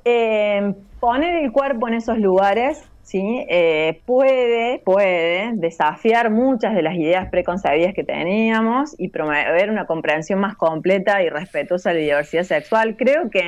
Eh, 0.05 0.75
poner 1.01 1.45
el 1.45 1.53
cuerpo 1.53 1.87
en 1.89 1.95
esos 1.95 2.19
lugares 2.19 2.83
¿sí? 3.09 3.47
Eh, 3.49 4.03
puede, 4.05 4.81
puede 4.85 5.53
desafiar 5.55 6.31
muchas 6.31 6.75
de 6.75 6.83
las 6.83 6.95
ideas 6.95 7.31
preconcebidas 7.31 7.95
que 7.95 8.05
teníamos 8.05 8.95
y 8.99 9.09
promover 9.09 9.71
una 9.71 9.87
comprensión 9.87 10.41
más 10.41 10.57
completa 10.57 11.23
y 11.23 11.31
respetuosa 11.31 11.91
de 11.91 12.01
la 12.01 12.03
diversidad 12.03 12.43
sexual. 12.43 12.97
Creo 12.99 13.31
que 13.31 13.41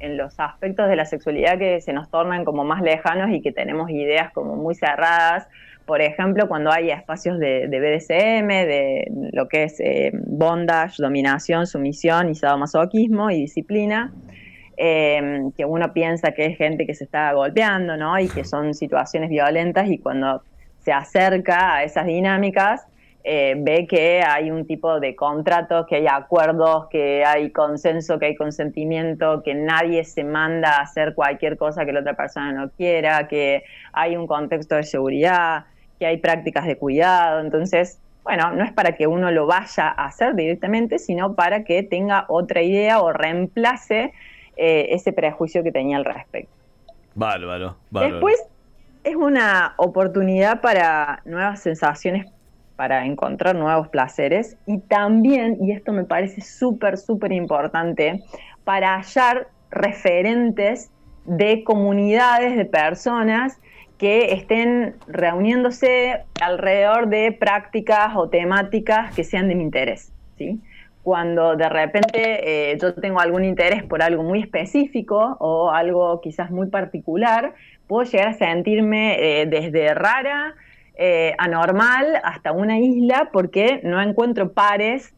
en, 0.00 0.16
los 0.16 0.40
aspectos 0.40 0.88
de 0.88 0.96
la 0.96 1.04
sexualidad 1.04 1.58
que 1.58 1.82
se 1.82 1.92
nos 1.92 2.10
tornan 2.10 2.46
como 2.46 2.64
más 2.64 2.80
lejanos 2.80 3.30
y 3.32 3.42
que 3.42 3.52
tenemos 3.52 3.90
ideas 3.90 4.32
como 4.32 4.56
muy 4.56 4.74
cerradas, 4.74 5.46
por 5.84 6.00
ejemplo, 6.00 6.48
cuando 6.48 6.72
hay 6.72 6.90
espacios 6.90 7.38
de, 7.38 7.66
BDSM, 7.66 8.48
de 8.48 9.12
lo 9.32 9.46
que 9.48 9.64
es 9.64 9.78
eh, 9.80 10.12
bondage, 10.14 10.94
dominación, 11.02 11.66
sumisión 11.66 12.30
y 12.30 12.34
sadomasoquismo 12.34 13.30
y 13.30 13.40
disciplina, 13.40 14.10
Em, 14.84 15.52
que 15.52 15.64
uno 15.64 15.92
piensa 15.92 16.32
que 16.32 16.44
es 16.44 16.58
gente 16.58 16.86
que 16.86 16.94
se 16.96 17.04
está 17.04 17.32
golpeando, 17.34 17.96
¿no? 17.96 18.18
Y 18.18 18.28
que 18.28 18.42
son 18.42 18.74
situaciones 18.74 19.30
violentas 19.30 19.88
y 19.88 19.98
cuando 19.98 20.42
se 20.80 20.92
acerca 20.92 21.76
a 21.76 21.84
esas 21.84 22.04
dinámicas, 22.04 22.84
eh, 23.22 23.54
ve 23.56 23.86
que 23.86 24.24
hay 24.26 24.50
un 24.50 24.66
tipo 24.66 24.98
de 24.98 25.14
contratos, 25.14 25.86
que 25.86 25.94
hay 25.94 26.08
acuerdos, 26.08 26.88
que 26.88 27.24
hay 27.24 27.50
consenso, 27.50 28.18
que 28.18 28.26
hay 28.26 28.34
consentimiento, 28.34 29.44
que 29.44 29.54
nadie 29.54 30.02
se 30.02 30.24
manda 30.24 30.78
a 30.78 30.80
hacer 30.80 31.14
cualquier 31.14 31.56
cosa 31.56 31.84
que 31.84 31.92
la 31.92 32.00
otra 32.00 32.14
persona 32.14 32.50
no 32.50 32.68
quiera, 32.70 33.28
que 33.28 33.62
hay 33.92 34.16
un 34.16 34.26
contexto 34.26 34.74
de 34.74 34.82
seguridad, 34.82 35.66
que 36.00 36.06
hay 36.06 36.16
prácticas 36.16 36.66
de 36.66 36.76
cuidado. 36.76 37.38
Entonces, 37.38 38.00
bueno, 38.24 38.50
no 38.50 38.64
es 38.64 38.72
para 38.72 38.96
que 38.96 39.06
uno 39.06 39.30
lo 39.30 39.46
vaya 39.46 39.94
a 39.96 40.06
hacer 40.06 40.34
directamente, 40.34 40.98
sino 40.98 41.36
para 41.36 41.62
que 41.62 41.84
tenga 41.84 42.24
otra 42.26 42.62
idea 42.62 43.00
o 43.00 43.12
reemplace 43.12 44.12
eh, 44.56 44.88
ese 44.90 45.12
prejuicio 45.12 45.62
que 45.62 45.72
tenía 45.72 45.96
al 45.96 46.04
respecto. 46.04 46.52
Bárbaro, 47.14 47.76
bárbaro. 47.90 48.14
Después 48.14 48.42
es 49.04 49.16
una 49.16 49.74
oportunidad 49.76 50.60
para 50.60 51.22
nuevas 51.24 51.60
sensaciones, 51.60 52.26
para 52.76 53.04
encontrar 53.04 53.54
nuevos 53.54 53.88
placeres 53.88 54.56
y 54.66 54.78
también, 54.78 55.58
y 55.60 55.72
esto 55.72 55.92
me 55.92 56.04
parece 56.04 56.40
súper, 56.40 56.98
súper 56.98 57.32
importante, 57.32 58.22
para 58.64 58.96
hallar 58.96 59.48
referentes 59.70 60.90
de 61.24 61.64
comunidades 61.64 62.56
de 62.56 62.64
personas 62.64 63.58
que 63.98 64.32
estén 64.32 64.96
reuniéndose 65.06 66.24
alrededor 66.40 67.08
de 67.08 67.32
prácticas 67.32 68.16
o 68.16 68.28
temáticas 68.28 69.14
que 69.14 69.22
sean 69.22 69.48
de 69.48 69.54
mi 69.54 69.62
interés. 69.62 70.12
¿sí? 70.36 70.60
Cuando 71.02 71.56
de 71.56 71.68
repente 71.68 72.70
eh, 72.72 72.78
yo 72.80 72.94
tengo 72.94 73.20
algún 73.20 73.44
interés 73.44 73.82
por 73.82 74.02
algo 74.02 74.22
muy 74.22 74.40
específico 74.40 75.36
o 75.40 75.70
algo 75.70 76.20
quizás 76.20 76.50
muy 76.50 76.68
particular, 76.68 77.54
puedo 77.88 78.08
llegar 78.08 78.28
a 78.28 78.34
sentirme 78.34 79.16
eh, 79.18 79.46
desde 79.46 79.94
rara, 79.94 80.54
eh, 80.94 81.34
anormal, 81.38 82.20
hasta 82.22 82.52
una 82.52 82.78
isla, 82.78 83.30
porque 83.32 83.80
no 83.82 84.00
encuentro 84.00 84.52
pares 84.52 85.14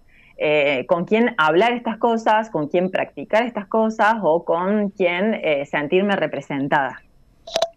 con 0.88 1.04
quien 1.04 1.32
hablar 1.38 1.72
estas 1.74 1.96
cosas, 1.96 2.50
con 2.50 2.66
quien 2.66 2.90
practicar 2.90 3.44
estas 3.44 3.68
cosas 3.68 4.16
o 4.20 4.44
con 4.44 4.90
quien 4.90 5.40
sentirme 5.64 6.16
representada. 6.16 7.02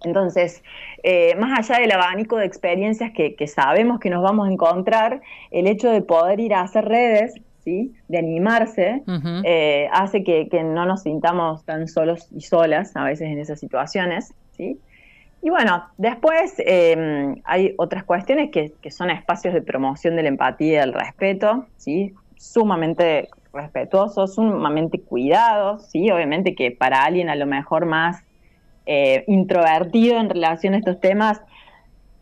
Entonces, 0.04 0.64
más 1.38 1.60
allá 1.60 1.80
del 1.80 1.92
abanico 1.92 2.38
de 2.38 2.48
experiencias 2.48 3.12
que, 3.12 3.36
que, 3.36 3.46
sabemos 3.46 4.00
que 4.00 4.10
nos 4.10 4.24
vamos 4.24 4.50
a 4.50 4.52
encontrar, 4.52 5.22
el 5.52 5.68
hecho 5.68 5.92
de 5.92 6.02
poder 6.02 6.40
ir 6.40 6.56
a 6.56 6.62
hacer 6.62 6.86
redes 6.86 7.36
de 8.08 8.18
animarse, 8.18 9.04
eh, 9.44 9.90
hace 9.92 10.24
que, 10.24 10.48
no 10.64 10.86
nos 10.86 11.04
sintamos 11.04 11.64
tan 11.66 11.88
solos 11.88 12.28
y 12.36 12.42
solas 12.42 12.96
a 12.96 13.04
veces 13.04 13.30
en 13.30 13.40
esas 13.40 13.60
situaciones. 13.60 14.34
¿sí? 14.52 14.80
Y 15.42 15.50
bueno, 15.50 15.84
después 15.98 16.56
em, 16.60 17.42
hay 17.44 17.74
otras 17.78 18.04
cuestiones 18.04 18.52
que, 18.52 18.74
son 18.92 19.10
espacios 19.10 19.54
de 19.54 19.62
promoción 19.62 20.16
de 20.16 20.24
la 20.24 20.30
empatía 20.30 20.68
y 20.68 20.80
del 20.80 20.94
respeto, 20.94 21.66
¿sí? 21.78 22.14
sumamente 22.38 23.30
respetuosos, 23.54 24.36
sumamente 24.36 25.02
cuidados, 25.02 25.88
¿sí? 25.88 26.10
obviamente 26.12 26.56
que 26.56 26.72
para 26.72 27.04
alguien 27.04 27.30
a 27.30 27.36
lo 27.36 27.46
mejor 27.46 27.86
más 27.86 28.24
eh, 28.86 29.24
introvertido 29.28 30.18
en 30.18 30.30
relación 30.30 30.74
a 30.74 30.78
estos 30.78 31.00
temas, 31.00 31.42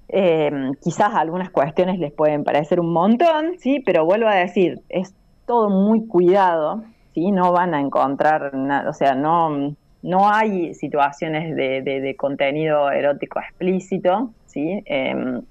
em, 0.08 0.74
quizás 0.84 1.14
algunas 1.14 1.50
cuestiones 1.50 2.00
les 2.00 2.12
pueden 2.12 2.44
parecer 2.44 2.80
un 2.80 2.92
montón, 2.92 3.60
sí, 3.60 3.82
pero 3.86 4.06
vuelvo 4.06 4.28
a 4.28 4.36
decir, 4.36 4.82
es 4.90 5.14
todo 5.46 5.70
muy 5.70 6.08
cuidado, 6.08 6.84
¿sí? 7.14 7.32
No 7.32 7.52
van 7.52 7.74
a 7.74 7.82
encontrar 7.82 8.54
nada, 8.54 8.90
o 8.90 8.94
sea, 8.94 9.16
no, 9.16 9.76
no 10.02 10.30
hay 10.30 10.74
situaciones 10.74 11.56
de, 11.56 12.16
contenido 12.18 12.92
erótico 12.92 13.40
explícito, 13.40 14.32
¿sí? 14.46 14.84
Em, 14.86 15.42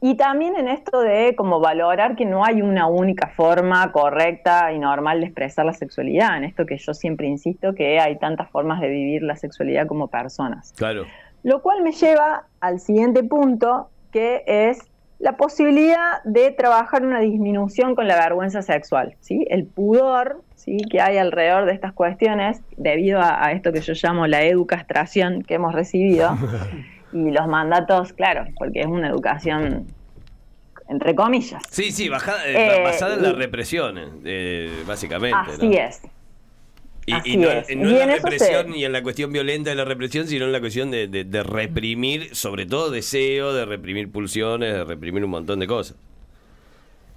y 0.00 0.16
también 0.16 0.54
en 0.56 0.68
esto 0.68 1.00
de 1.00 1.34
como 1.34 1.58
valorar 1.58 2.14
que 2.14 2.24
no 2.24 2.44
hay 2.44 2.62
una 2.62 2.86
única 2.86 3.28
forma 3.28 3.90
correcta 3.90 4.72
y 4.72 4.78
normal 4.78 5.20
de 5.20 5.26
expresar 5.26 5.66
la 5.66 5.72
sexualidad, 5.72 6.36
en 6.36 6.44
esto 6.44 6.66
que 6.66 6.78
yo 6.78 6.94
siempre 6.94 7.26
insisto 7.26 7.74
que 7.74 7.98
hay 7.98 8.16
tantas 8.16 8.48
formas 8.50 8.80
de 8.80 8.88
vivir 8.88 9.22
la 9.22 9.34
sexualidad 9.34 9.88
como 9.88 10.06
personas. 10.06 10.72
Claro. 10.76 11.04
Lo 11.42 11.62
cual 11.62 11.82
me 11.82 11.90
lleva 11.90 12.44
al 12.60 12.78
siguiente 12.78 13.24
punto, 13.24 13.90
que 14.12 14.44
es 14.46 14.87
la 15.18 15.36
posibilidad 15.36 16.22
de 16.24 16.52
trabajar 16.52 17.04
una 17.04 17.20
disminución 17.20 17.94
con 17.94 18.06
la 18.06 18.14
vergüenza 18.14 18.62
sexual, 18.62 19.16
¿sí? 19.20 19.46
El 19.50 19.66
pudor, 19.66 20.42
¿sí? 20.54 20.78
Que 20.90 21.00
hay 21.00 21.18
alrededor 21.18 21.66
de 21.66 21.72
estas 21.72 21.92
cuestiones 21.92 22.60
debido 22.76 23.20
a, 23.20 23.50
esto 23.52 23.72
que 23.72 23.80
yo 23.80 23.94
llamo 24.00 24.26
la 24.26 24.42
educastración 24.44 25.42
que 25.42 25.54
hemos 25.54 25.74
recibido 25.74 26.36
y 27.12 27.30
los 27.30 27.48
mandatos, 27.48 28.12
claro, 28.12 28.44
porque 28.56 28.80
es 28.80 28.86
una 28.86 29.08
educación 29.08 29.86
entre 30.88 31.14
comillas. 31.14 31.62
Sí, 31.70 31.92
sí, 31.92 32.08
basada 32.08 32.44
en 32.46 33.22
la 33.22 33.28
eh, 33.28 33.32
represión, 33.32 33.98
eh, 34.24 34.84
básicamente. 34.86 35.36
Así 35.52 35.74
es, 35.74 36.00
y, 37.24 37.36
no, 37.36 37.48
en 37.50 37.98
la 37.98 38.06
represión 38.06 38.74
y 38.74 38.84
en 38.84 38.92
la 38.92 39.02
cuestión 39.02 39.32
violenta 39.32 39.70
de 39.70 39.76
la 39.76 39.84
represión, 39.84 40.26
sino 40.26 40.44
en 40.44 40.52
la 40.52 40.60
cuestión 40.60 40.90
de, 40.90 41.42
reprimir, 41.44 42.34
sobre 42.34 42.66
todo 42.66 42.90
deseo, 42.90 43.52
de 43.52 43.64
reprimir 43.64 44.10
pulsiones, 44.10 44.74
de 44.74 44.84
reprimir 44.84 45.24
un 45.24 45.30
montón 45.30 45.58
de 45.60 45.66
cosas. 45.66 45.96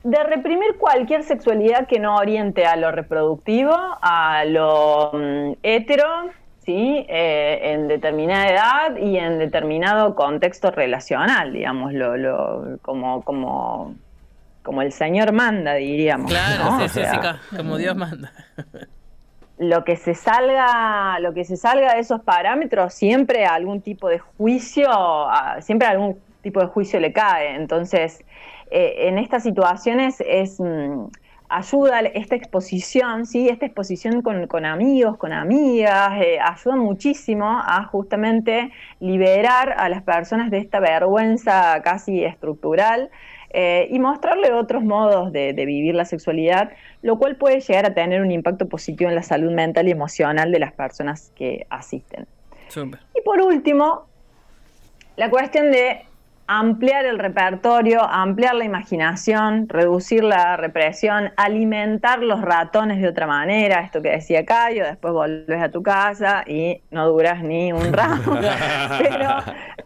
De 0.04 0.24
reprimir 0.24 0.78
cualquier 0.80 1.24
sexualidad 1.24 1.88
que 1.88 2.00
no 2.00 2.16
oriente 2.16 2.66
a 2.66 2.76
lo 2.76 2.92
reproductivo, 2.92 3.76
a 4.02 4.46
lo 4.46 5.12
mm, 5.14 5.52
hetero, 5.62 6.08
¿sí? 6.66 7.06
Eh, 7.08 7.60
en 7.74 7.88
determinada 7.88 8.50
edad 8.50 8.98
y 8.98 9.18
en 9.18 9.38
determinado 9.38 10.16
contexto 10.16 10.72
relacional, 10.72 11.54
digamos, 11.54 11.94
lo, 11.94 12.80
como, 12.82 13.24
como, 13.24 13.94
como 14.64 14.82
el 14.82 14.92
Señor 14.92 15.34
manda, 15.34 15.76
diríamos. 15.76 16.32
Claro, 16.32 16.88
sí, 16.88 17.00
sí, 17.00 17.56
como 17.56 17.78
Dios 17.78 17.96
manda. 17.96 18.32
lo 19.62 19.84
que 19.84 19.96
se 19.96 20.16
salga, 20.16 21.20
lo 21.20 21.36
que 21.36 21.46
se 21.46 21.56
salga 21.56 21.94
de 21.94 22.00
esos 22.00 22.22
parámetros, 22.22 22.96
siempre 22.96 23.46
algún 23.46 23.82
tipo 23.82 24.10
de 24.10 24.18
juicio, 24.18 24.90
siempre 25.60 25.88
algún 25.88 26.20
tipo 26.42 26.62
de 26.62 26.66
juicio 26.66 27.00
le 27.00 27.14
cae. 27.14 27.54
Entonces, 27.54 28.26
eh, 28.72 29.08
en 29.08 29.20
estas 29.20 29.44
situaciones 29.44 30.20
es 30.26 30.60
mm, 30.60 31.06
ayuda 31.48 32.00
esta 32.00 32.36
exposición, 32.36 33.28
sí, 33.28 33.50
esta 33.50 33.68
exposición 33.68 34.24
con, 34.24 34.66
amigos, 34.66 35.18
con 35.18 35.32
amigas, 35.32 36.20
eh, 36.20 36.40
ayuda 36.40 36.76
muchísimo 36.76 37.46
a 37.46 37.84
justamente 37.84 38.72
liberar 39.00 39.76
a 39.78 39.90
las 39.90 40.02
personas 40.02 40.50
de 40.50 40.58
esta 40.58 40.80
vergüenza 40.80 41.80
casi 41.84 42.24
estructural 42.24 43.12
eh, 43.54 43.88
y 43.90 44.00
mostrarle 44.00 44.54
otros 44.54 44.84
modos 44.84 45.32
de, 45.32 45.54
vivir 45.54 45.94
la 45.96 46.06
sexualidad, 46.06 46.72
lo 47.02 47.18
cual 47.18 47.36
puede 47.36 47.60
llegar 47.60 47.86
a 47.86 47.94
tener 47.94 48.22
un 48.22 48.32
impacto 48.32 48.68
positivo 48.68 49.10
en 49.10 49.16
la 49.16 49.24
salud 49.24 49.52
mental 49.52 49.88
y 49.88 49.92
emocional 49.92 50.52
de 50.52 50.60
las 50.60 50.72
personas 50.72 51.32
que 51.36 51.66
asisten. 51.70 52.28
Y 52.74 53.22
por 53.26 53.42
último, 53.42 54.06
la 55.18 55.30
cuestión 55.30 55.72
de 55.72 56.06
ampliar 56.54 57.06
el 57.06 57.18
repertorio, 57.18 58.04
ampliar 58.04 58.56
la 58.56 58.66
imaginación, 58.66 59.70
reducir 59.70 60.22
la 60.22 60.58
represión, 60.58 61.32
alimentar 61.38 62.20
los 62.20 62.42
ratones 62.42 63.02
de 63.02 63.08
otra 63.08 63.26
manera, 63.26 63.80
esto 63.80 64.02
que 64.02 64.10
decía 64.10 64.44
Cayo, 64.44 64.84
después 64.84 65.14
volvés 65.14 65.62
a 65.62 65.72
tu 65.72 65.82
casa 65.82 66.44
y 66.46 66.82
no 66.92 67.08
duras 67.08 67.42
ni 67.42 67.72
un 67.72 67.94
rato, 67.94 68.38
pero 69.00 69.30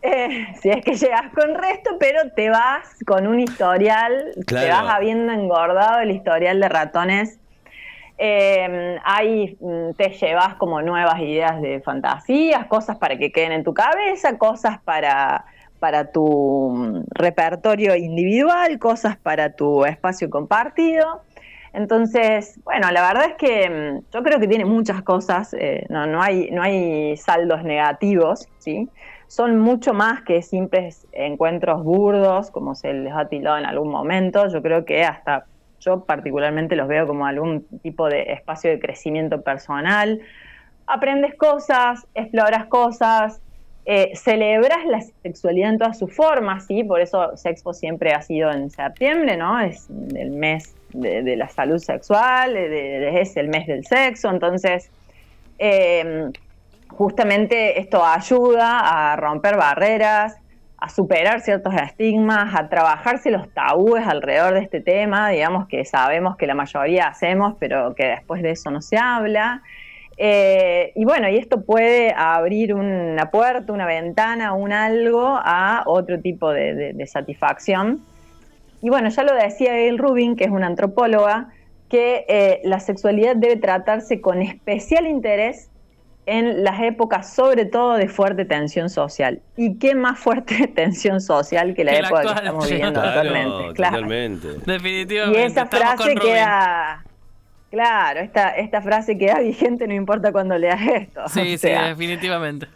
eh, 0.02 0.48
si 0.60 0.72
es 0.72 0.84
que 0.84 0.96
llegas 0.96 1.32
con 1.36 1.54
resto, 1.54 1.98
pero 2.00 2.32
te 2.36 2.50
vas 2.50 2.98
con 3.06 3.28
un 3.28 3.40
historial, 3.40 4.32
te 4.48 4.68
vas 4.68 4.90
habiendo 4.90 5.34
engordado 5.34 6.00
el 6.00 6.10
historial 6.10 6.60
de 6.60 6.68
ratones. 6.68 7.40
Eh, 8.18 8.98
ahí 9.04 9.56
mm, 9.60 9.92
te 9.98 10.10
llevas 10.10 10.56
como 10.56 10.82
nuevas 10.82 11.20
ideas 11.20 11.62
de 11.62 11.80
fantasías, 11.82 12.66
cosas 12.66 12.98
para 12.98 13.18
que 13.18 13.32
queden 13.32 13.52
en 13.52 13.64
tu 13.64 13.74
cabeza, 13.74 14.38
cosas 14.40 14.80
para, 14.80 15.46
para 15.80 16.12
tu 16.12 16.72
mm, 16.72 17.04
repertorio 17.12 17.96
individual, 17.96 18.80
cosas 18.80 19.18
para 19.18 19.54
tu 19.54 19.86
espacio 19.86 20.30
compartido. 20.30 21.22
Entonces, 21.74 22.60
bueno, 22.64 22.90
la 22.92 23.02
verdad 23.02 23.26
es 23.32 23.36
que 23.36 23.70
mm, 23.70 24.06
yo 24.14 24.24
creo 24.24 24.40
que 24.40 24.48
tiene 24.48 24.66
muchas 24.66 25.02
cosas, 25.02 25.54
eh, 25.54 25.86
no, 25.90 26.08
no, 26.08 26.22
hay, 26.22 26.50
no 26.52 26.62
hay 26.62 27.18
saldos 27.18 27.64
negativos, 27.64 28.48
¿sí? 28.60 28.90
Son 29.28 29.60
mucho 29.60 29.94
más 29.94 30.22
que 30.22 30.42
simples 30.42 31.08
encuentros 31.12 31.84
burdos, 31.84 32.52
como 32.52 32.76
se 32.76 32.94
les 32.94 33.14
ha 33.14 33.28
tildado 33.28 33.58
en 33.58 33.66
algún 33.66 33.90
momento. 33.90 34.48
Yo 34.48 34.62
creo 34.62 34.86
que 34.86 35.04
hasta 35.04 35.46
yo 35.80 36.06
particularmente 36.06 36.76
los 36.76 36.88
veo 36.88 37.06
como 37.08 37.26
algún 37.26 37.66
tipo 37.82 38.08
de 38.08 38.34
espacio 38.34 38.70
de 38.72 38.80
crecimiento 38.80 39.42
personal. 39.42 40.22
Aprendes 40.88 41.36
cosas, 41.36 42.08
exploras 42.14 42.66
cosas, 42.68 43.42
eh, 43.88 44.12
celebras 44.16 44.84
la 44.88 45.00
sexualidad 45.22 45.70
en 45.70 45.78
todas 45.78 46.00
sus 46.00 46.12
formas, 46.12 46.66
¿sí? 46.66 46.84
Por 46.84 47.02
eso 47.02 47.38
Sexpo 47.38 47.72
siempre 47.72 48.14
ha 48.14 48.22
sido 48.22 48.52
en 48.52 48.72
septiembre, 48.72 49.38
¿no? 49.38 49.60
Es 49.60 49.88
el 50.16 50.32
mes 50.32 50.76
de, 50.92 51.36
la 51.36 51.48
salud 51.50 51.78
sexual, 51.78 52.56
es 52.58 53.38
el 53.38 53.48
mes 53.50 53.68
del 53.68 53.86
sexo, 53.86 54.30
entonces 54.32 54.90
em, 55.60 56.32
justamente 56.88 57.80
esto 57.80 58.04
ayuda 58.04 59.12
a 59.12 59.16
romper 59.18 59.56
barreras, 59.56 60.36
a 60.78 60.90
superar 60.90 61.42
ciertos 61.42 61.74
estigmas, 61.76 62.56
a 62.56 62.70
trabajarse 62.70 63.30
los 63.30 63.50
tabúes 63.54 64.08
alrededor 64.08 64.56
de 64.56 64.62
este 64.62 64.82
tema, 64.82 65.30
digamos 65.30 65.68
que 65.68 65.86
sabemos 65.86 66.38
que 66.38 66.48
la 66.48 66.56
mayoría 66.56 67.08
hacemos, 67.08 67.56
pero 67.60 67.94
que 67.94 68.06
después 68.06 68.42
de 68.42 68.52
eso 68.52 68.72
no 68.72 68.82
se 68.82 68.98
habla. 68.98 69.62
Eh, 70.18 70.94
y 70.96 71.04
bueno, 71.04 71.30
y 71.30 71.38
esto 71.38 71.64
puede 71.64 72.14
abrir 72.14 72.74
una 72.74 73.32
puerta, 73.32 73.74
una 73.74 73.86
ventana, 73.86 74.54
un 74.54 74.72
algo 74.72 75.40
a 75.44 75.84
otro 75.86 76.22
tipo 76.22 76.52
de 76.52 77.06
satisfacción 77.08 78.02
y 78.86 78.90
bueno, 78.90 79.10
ya 79.10 79.24
lo 79.24 79.34
decía 79.34 79.72
Gail 79.72 79.98
Rubin, 79.98 80.36
que 80.36 80.44
es 80.44 80.52
una 80.52 80.68
antropóloga, 80.68 81.50
que 81.90 82.24
eh, 82.28 82.62
la 82.66 82.80
sexualidad 82.80 83.36
debe 83.36 83.56
tratarse 83.56 84.22
con 84.22 84.44
especial 84.44 85.08
interés 85.08 85.70
en 86.28 86.64
las 86.64 86.80
épocas, 86.82 87.34
sobre 87.34 87.66
todo 87.66 87.94
de 87.94 88.08
fuerte 88.08 88.46
tensión 88.46 88.92
social. 88.92 89.42
¿Y 89.58 89.80
qué 89.80 89.96
más 89.96 90.20
fuerte 90.20 90.68
tensión 90.76 91.20
social 91.20 91.74
que 91.74 91.84
la 91.84 91.96
época 91.96 92.22
que 92.22 92.28
estamos 92.28 92.70
viviendo 92.70 93.02
actualmente? 93.02 93.74
Claro. 93.74 93.96
Totalmente. 93.96 94.48
Definitivamente. 94.66 95.40
Y 95.40 95.44
esa 95.44 95.66
frase 95.66 96.16
queda. 96.16 97.05
Claro, 97.76 98.22
esta, 98.22 98.52
esta 98.52 98.82
frase 98.82 99.18
queda 99.18 99.40
vigente, 99.42 99.86
no 99.86 99.94
importa 99.94 100.32
cuando 100.32 100.58
leas 100.58 100.82
esto. 100.82 101.28
Sí, 101.28 101.58
sí, 101.58 101.68
definitivamente. 101.68 102.68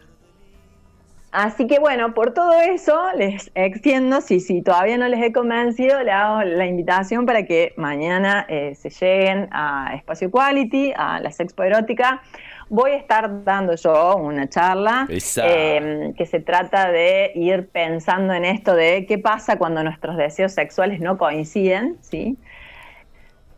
Así 1.31 1.67
que 1.67 1.79
bueno, 1.79 2.13
por 2.13 2.33
todo 2.33 2.59
eso 2.59 2.99
les 3.15 3.49
extiendo, 3.55 4.19
si, 4.19 4.41
si 4.41 4.61
todavía 4.61 4.97
no 4.97 5.07
les 5.07 5.21
he 5.23 5.31
convencido, 5.31 6.03
le 6.03 6.11
hago 6.11 6.41
la 6.41 6.65
invitación 6.65 7.25
para 7.25 7.45
que 7.45 7.73
mañana 7.77 8.45
eh, 8.49 8.75
se 8.75 8.89
lleguen 8.89 9.47
a 9.51 9.93
Espacio 9.95 10.29
Quality, 10.29 10.91
a 10.97 11.21
la 11.21 11.31
Sexpo 11.31 11.63
Erótica. 11.63 12.21
Voy 12.67 12.91
a 12.91 12.97
estar 12.97 13.45
dando 13.45 13.75
yo 13.75 14.17
una 14.17 14.49
charla 14.49 15.07
eh, 15.09 16.13
que 16.17 16.25
se 16.25 16.41
trata 16.41 16.91
de 16.91 17.31
ir 17.35 17.69
pensando 17.69 18.33
en 18.33 18.43
esto 18.43 18.75
de 18.75 19.05
qué 19.05 19.17
pasa 19.17 19.57
cuando 19.57 19.81
nuestros 19.81 20.17
deseos 20.17 20.51
sexuales 20.51 20.99
no 20.99 21.17
coinciden, 21.17 21.97
¿sí? 22.01 22.37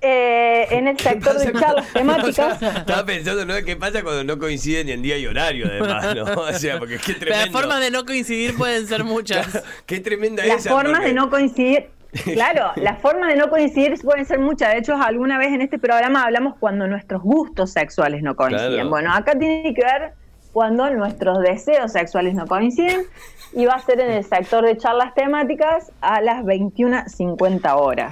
Eh, 0.03 0.67
en 0.71 0.87
el 0.87 0.97
sector 0.97 1.37
de 1.37 1.53
charlas 1.53 1.87
temáticas. 1.93 2.61
Estaba 2.61 3.05
pensando, 3.05 3.45
¿no? 3.45 3.53
¿Qué 3.63 3.75
pasa 3.75 4.01
cuando 4.01 4.23
no 4.23 4.39
coinciden 4.39 4.87
ni 4.87 4.93
en 4.93 5.01
día 5.03 5.17
y 5.17 5.27
horario, 5.27 5.67
además, 5.67 6.15
¿no? 6.15 6.23
O 6.41 6.53
sea, 6.53 6.79
porque 6.79 6.97
qué 6.97 7.13
tremendo. 7.13 7.45
Las 7.45 7.49
formas 7.51 7.79
de 7.81 7.91
no 7.91 8.05
coincidir 8.05 8.57
pueden 8.57 8.87
ser 8.87 9.03
muchas. 9.03 9.63
qué 9.85 9.99
tremenda 9.99 10.43
Las 10.45 10.67
formas 10.67 11.03
de 11.03 11.13
no 11.13 11.29
coincidir. 11.29 11.89
Claro, 12.33 12.71
las 12.75 12.99
formas 12.99 13.29
de 13.29 13.37
no 13.37 13.49
coincidir 13.49 13.97
pueden 14.01 14.25
ser 14.25 14.39
muchas. 14.39 14.71
De 14.71 14.79
hecho, 14.79 14.95
alguna 14.95 15.37
vez 15.37 15.49
en 15.49 15.61
este 15.61 15.77
programa 15.77 16.23
hablamos 16.23 16.55
cuando 16.59 16.87
nuestros 16.87 17.21
gustos 17.21 17.71
sexuales 17.71 18.23
no 18.23 18.35
coinciden. 18.35 18.89
Bueno, 18.89 19.13
acá 19.13 19.37
tiene 19.37 19.73
que 19.73 19.81
ver 19.81 20.13
cuando 20.53 20.89
nuestros 20.91 21.39
deseos 21.39 21.91
sexuales 21.91 22.35
no 22.35 22.47
coinciden 22.47 23.05
y 23.53 23.65
va 23.65 23.73
a 23.73 23.81
ser 23.81 23.99
en 23.99 24.11
el 24.11 24.23
sector 24.23 24.65
de 24.65 24.77
charlas 24.77 25.13
temáticas 25.13 25.91
a 25.99 26.21
las 26.21 26.43
21.50 26.43 27.75
horas. 27.75 28.11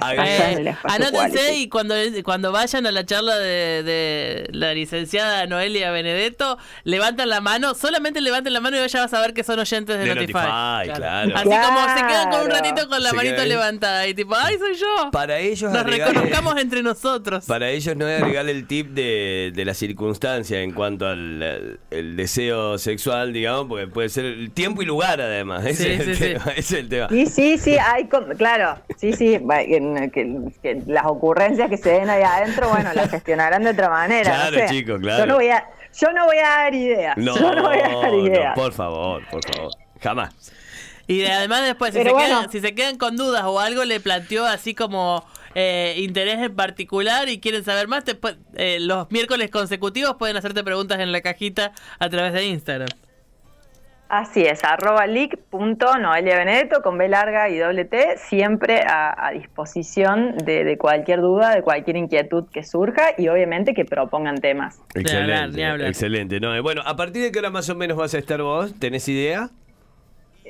anótense 0.82 1.54
y 1.56 1.68
cuando, 1.68 1.94
cuando 2.24 2.52
vayan 2.52 2.86
a 2.86 2.92
la 2.92 3.06
charla 3.06 3.38
de, 3.38 4.48
la 4.52 4.74
licenciada 4.74 5.46
Noelia 5.46 5.90
Benedetto, 5.90 6.58
levantan 6.84 7.28
la 7.28 7.40
mano, 7.40 7.74
solamente 7.74 8.20
levanten 8.20 8.52
la 8.52 8.60
mano 8.60 8.76
y 8.76 8.88
ya 8.88 9.00
vas 9.00 9.14
a 9.14 9.20
ver 9.20 9.32
que 9.32 9.42
son 9.42 9.58
oyentes 9.58 9.98
de, 9.98 10.14
Notify. 10.14 10.32
Claro. 10.32 11.34
Así 11.34 11.48
como 11.48 11.96
se 11.96 12.06
quedan 12.06 12.30
con 12.30 12.40
un 12.42 12.50
ratito 12.50 12.88
con 12.88 13.02
la 13.02 13.12
manito 13.12 13.44
levantada 13.44 14.06
y 14.06 14.14
tipo, 14.14 14.34
¡ay, 14.34 14.58
soy 14.58 14.74
yo! 14.74 15.10
Para 15.10 15.38
ellos 15.38 15.72
Nos 15.72 15.84
reconozcamos 15.84 16.56
entre 16.58 16.82
nosotros. 16.82 17.46
Para 17.46 17.70
ellos 17.70 17.96
no 17.96 18.06
es 18.06 18.22
agregarle 18.22 18.52
el 18.52 18.66
tip 18.66 18.88
de, 18.90 19.52
la 19.60 19.74
circunstancia 19.74 20.60
en 20.60 20.72
cuanto 20.72 21.06
al 21.06 21.78
el 21.90 22.16
deseo 22.16 22.29
sexual, 22.78 23.32
digamos, 23.32 23.66
porque 23.66 23.86
puede 23.86 24.08
ser 24.08 24.24
el 24.24 24.50
tiempo 24.50 24.82
y 24.82 24.86
lugar 24.86 25.20
además. 25.20 25.64
Ese, 25.64 25.94
es, 25.94 26.00
el 26.00 26.18
tema, 26.18 26.52
es 26.56 26.72
el 26.72 26.88
tema. 26.88 27.08
Sí, 27.08 27.26
sí, 27.26 27.58
sí, 27.58 27.76
hay, 27.78 28.08
claro, 28.36 28.78
sí, 28.96 29.12
sí, 29.12 29.38
que, 30.12 30.82
las 30.86 31.06
ocurrencias 31.06 31.68
que 31.68 31.76
se 31.76 31.90
den 31.90 32.10
ahí 32.10 32.22
adentro, 32.22 32.68
bueno, 32.68 32.90
las 32.94 33.10
gestionarán 33.10 33.62
de 33.62 33.70
otra 33.70 33.88
manera. 33.88 34.30
Claro, 34.30 34.68
chicos, 34.68 35.00
claro. 35.00 35.24
Yo 35.24 35.26
no 35.26 35.34
voy 35.36 35.48
a, 35.48 35.64
yo 35.98 36.12
no 36.12 36.24
voy 36.26 36.38
a 36.38 36.48
dar 36.48 36.74
ideas. 36.74 37.16
No, 37.16 37.38
yo 37.38 37.54
no 37.54 37.62
voy 37.62 37.78
a 37.78 37.88
dar 37.88 38.14
ideas. 38.14 38.54
por 38.54 38.72
favor, 38.72 39.22
por 39.30 39.44
favor. 39.44 39.72
Jamás. 40.00 40.34
Y 41.06 41.24
además 41.24 41.64
después, 41.64 41.92
si 41.92 42.02
se, 42.02 42.04
quedan, 42.04 42.50
si 42.52 42.60
se 42.60 42.74
quedan 42.74 42.96
con 42.96 43.16
dudas 43.16 43.42
o 43.44 43.58
algo, 43.58 43.84
le 43.84 43.98
planteó 43.98 44.46
así 44.46 44.74
como 44.74 45.24
eh, 45.54 45.94
interés 45.98 46.38
en 46.38 46.54
particular 46.54 47.28
y 47.28 47.40
quieren 47.40 47.64
saber 47.64 47.88
más, 47.88 48.04
eh, 48.56 48.78
los 48.80 49.10
miércoles 49.10 49.50
consecutivos 49.50 50.16
pueden 50.16 50.36
hacerte 50.36 50.62
preguntas 50.62 51.00
en 51.00 51.12
la 51.12 51.20
cajita 51.20 51.72
a 51.98 52.08
través 52.08 52.32
de 52.32 52.46
Instagram. 52.46 52.88
Así 54.10 54.42
es, 54.42 54.64
arroba 54.64 55.06
Noelia 55.06 56.36
Benedetto 56.36 56.82
con 56.82 56.98
B 56.98 57.08
larga 57.08 57.48
y 57.48 57.58
doble 57.58 57.84
T, 57.84 58.16
siempre 58.16 58.82
a, 58.84 59.30
disposición 59.32 60.36
de, 60.36 60.76
cualquier 60.78 61.20
duda, 61.20 61.54
de 61.54 61.62
cualquier 61.62 61.96
inquietud 61.96 62.44
que 62.52 62.64
surja 62.64 63.14
y 63.16 63.28
obviamente 63.28 63.72
que 63.72 63.84
propongan 63.84 64.40
temas. 64.40 64.80
Excelente, 64.96 65.86
excelente. 65.86 66.40
No, 66.40 66.60
bueno, 66.60 66.82
¿a 66.84 66.96
partir 66.96 67.22
de 67.22 67.30
qué 67.30 67.38
hora 67.38 67.50
más 67.50 67.70
o 67.70 67.76
menos 67.76 67.96
vas 67.96 68.12
a 68.14 68.18
estar 68.18 68.42
vos? 68.42 68.74
¿Tenés 68.80 69.08
idea? 69.08 69.50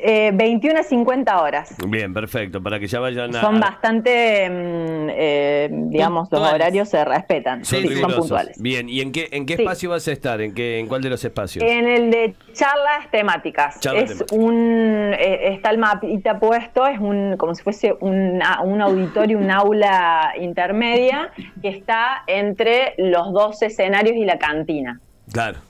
Eh, 0.03 0.31
21 0.33 0.81
a 0.81 0.83
50 0.83 1.43
horas. 1.43 1.75
Bien, 1.87 2.15
perfecto, 2.15 2.63
para 2.63 2.81
que 2.81 2.87
ya 2.87 3.01
vayan 3.01 3.37
a... 3.37 3.41
Son 3.41 3.61
bastante, 3.61 4.49
mm, 4.49 5.09
eh, 5.11 5.69
digamos, 5.71 6.29
los 6.31 6.41
horarios 6.41 6.89
se 6.89 7.05
respetan, 7.05 7.65
son, 7.65 7.83
puntuales. 8.17 8.61
Bien, 8.61 8.89
¿y 8.89 9.01
en 9.01 9.13
qué, 9.13 9.29
en 9.33 9.45
qué 9.45 9.55
espacio 9.55 9.91
vas 9.91 10.09
a 10.09 10.13
estar? 10.13 10.41
¿En, 10.41 10.55
qué, 10.55 10.79
¿En 10.79 10.87
cuál 10.87 11.03
de 11.03 11.11
los 11.11 11.23
espacios? 11.23 11.63
En 11.65 11.87
el 11.87 12.11
de 12.11 12.35
charlas 12.53 13.11
temáticas. 13.11 13.79
es 13.95 14.25
un, 14.33 15.15
eh, 15.19 15.53
está 15.53 15.71
el 15.71 15.79
mapita 15.79 16.39
puesto, 16.39 16.87
es 16.87 16.99
un 16.99 17.37
como 17.37 17.55
si 17.55 17.63
fuese 17.63 17.95
un, 18.01 18.41
un 18.65 18.81
auditorio, 18.81 19.39
un 19.39 19.51
aula 19.51 20.33
intermedia 20.41 21.31
que 21.61 21.69
está 21.69 22.23
entre 22.27 22.95
los 22.97 23.33
dos 23.33 23.61
escenarios 23.63 24.17
y 24.17 24.25
la 24.25 24.39
cantina. 24.39 25.01
Claro. 25.33 25.70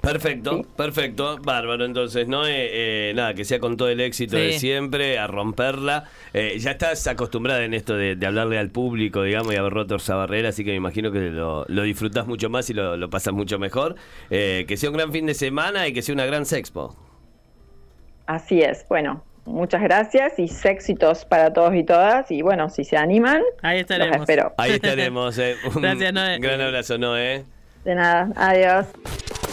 Perfecto, 0.00 0.62
perfecto, 0.76 1.38
bárbaro. 1.42 1.84
Entonces, 1.84 2.26
¿no? 2.26 2.46
Eh, 2.46 3.10
eh, 3.10 3.12
nada, 3.14 3.34
que 3.34 3.44
sea 3.44 3.58
con 3.58 3.76
todo 3.76 3.88
el 3.88 4.00
éxito 4.00 4.36
de 4.36 4.52
siempre, 4.58 5.18
a 5.18 5.26
romperla. 5.26 6.04
Eh, 6.32 6.58
ya 6.58 6.72
estás 6.72 7.06
acostumbrada 7.06 7.64
en 7.64 7.74
esto 7.74 7.96
de, 7.96 8.18
hablarle 8.26 8.58
al 8.58 8.70
público, 8.70 9.22
digamos, 9.22 9.52
y 9.52 9.56
haber 9.56 9.72
roto 9.72 9.96
esa 9.96 10.14
barrera, 10.16 10.50
así 10.50 10.64
que 10.64 10.70
me 10.70 10.76
imagino 10.76 11.12
que 11.12 11.18
lo, 11.18 11.64
lo 11.68 11.82
disfrutás 11.82 12.26
mucho 12.26 12.48
más 12.48 12.70
y 12.70 12.74
lo, 12.74 12.96
lo 12.96 13.10
pasas 13.10 13.34
mucho 13.34 13.58
mejor. 13.58 13.96
que 14.28 14.76
sea 14.76 14.90
un 14.90 14.96
gran 14.96 15.12
fin 15.12 15.26
de 15.26 15.34
semana 15.34 15.86
y 15.86 15.92
que 15.92 16.02
sea 16.02 16.14
una 16.14 16.26
gran 16.26 16.46
sexpo. 16.46 16.96
Así 18.26 18.60
es, 18.60 18.86
bueno, 18.88 19.24
muchas 19.44 19.82
gracias 19.82 20.38
y 20.38 20.48
éxitos 20.64 21.24
para 21.24 21.52
todos 21.52 21.74
y 21.74 21.84
todas. 21.84 22.30
Y 22.30 22.42
bueno, 22.42 22.68
si 22.68 22.84
se 22.84 22.96
animan, 22.96 23.42
ahí 23.62 23.80
estaremos. 23.80 24.18
Los 24.18 24.28
espero. 24.28 24.54
Ahí 24.56 24.70
estaremos. 24.74 25.36
Un 25.38 25.82
gracias, 25.82 26.12
Noé. 26.12 26.38
gran 26.38 26.60
abrazo, 26.60 26.96
Noé. 26.96 27.44
De 27.84 27.94
nada, 27.94 28.30
adiós. 28.36 28.86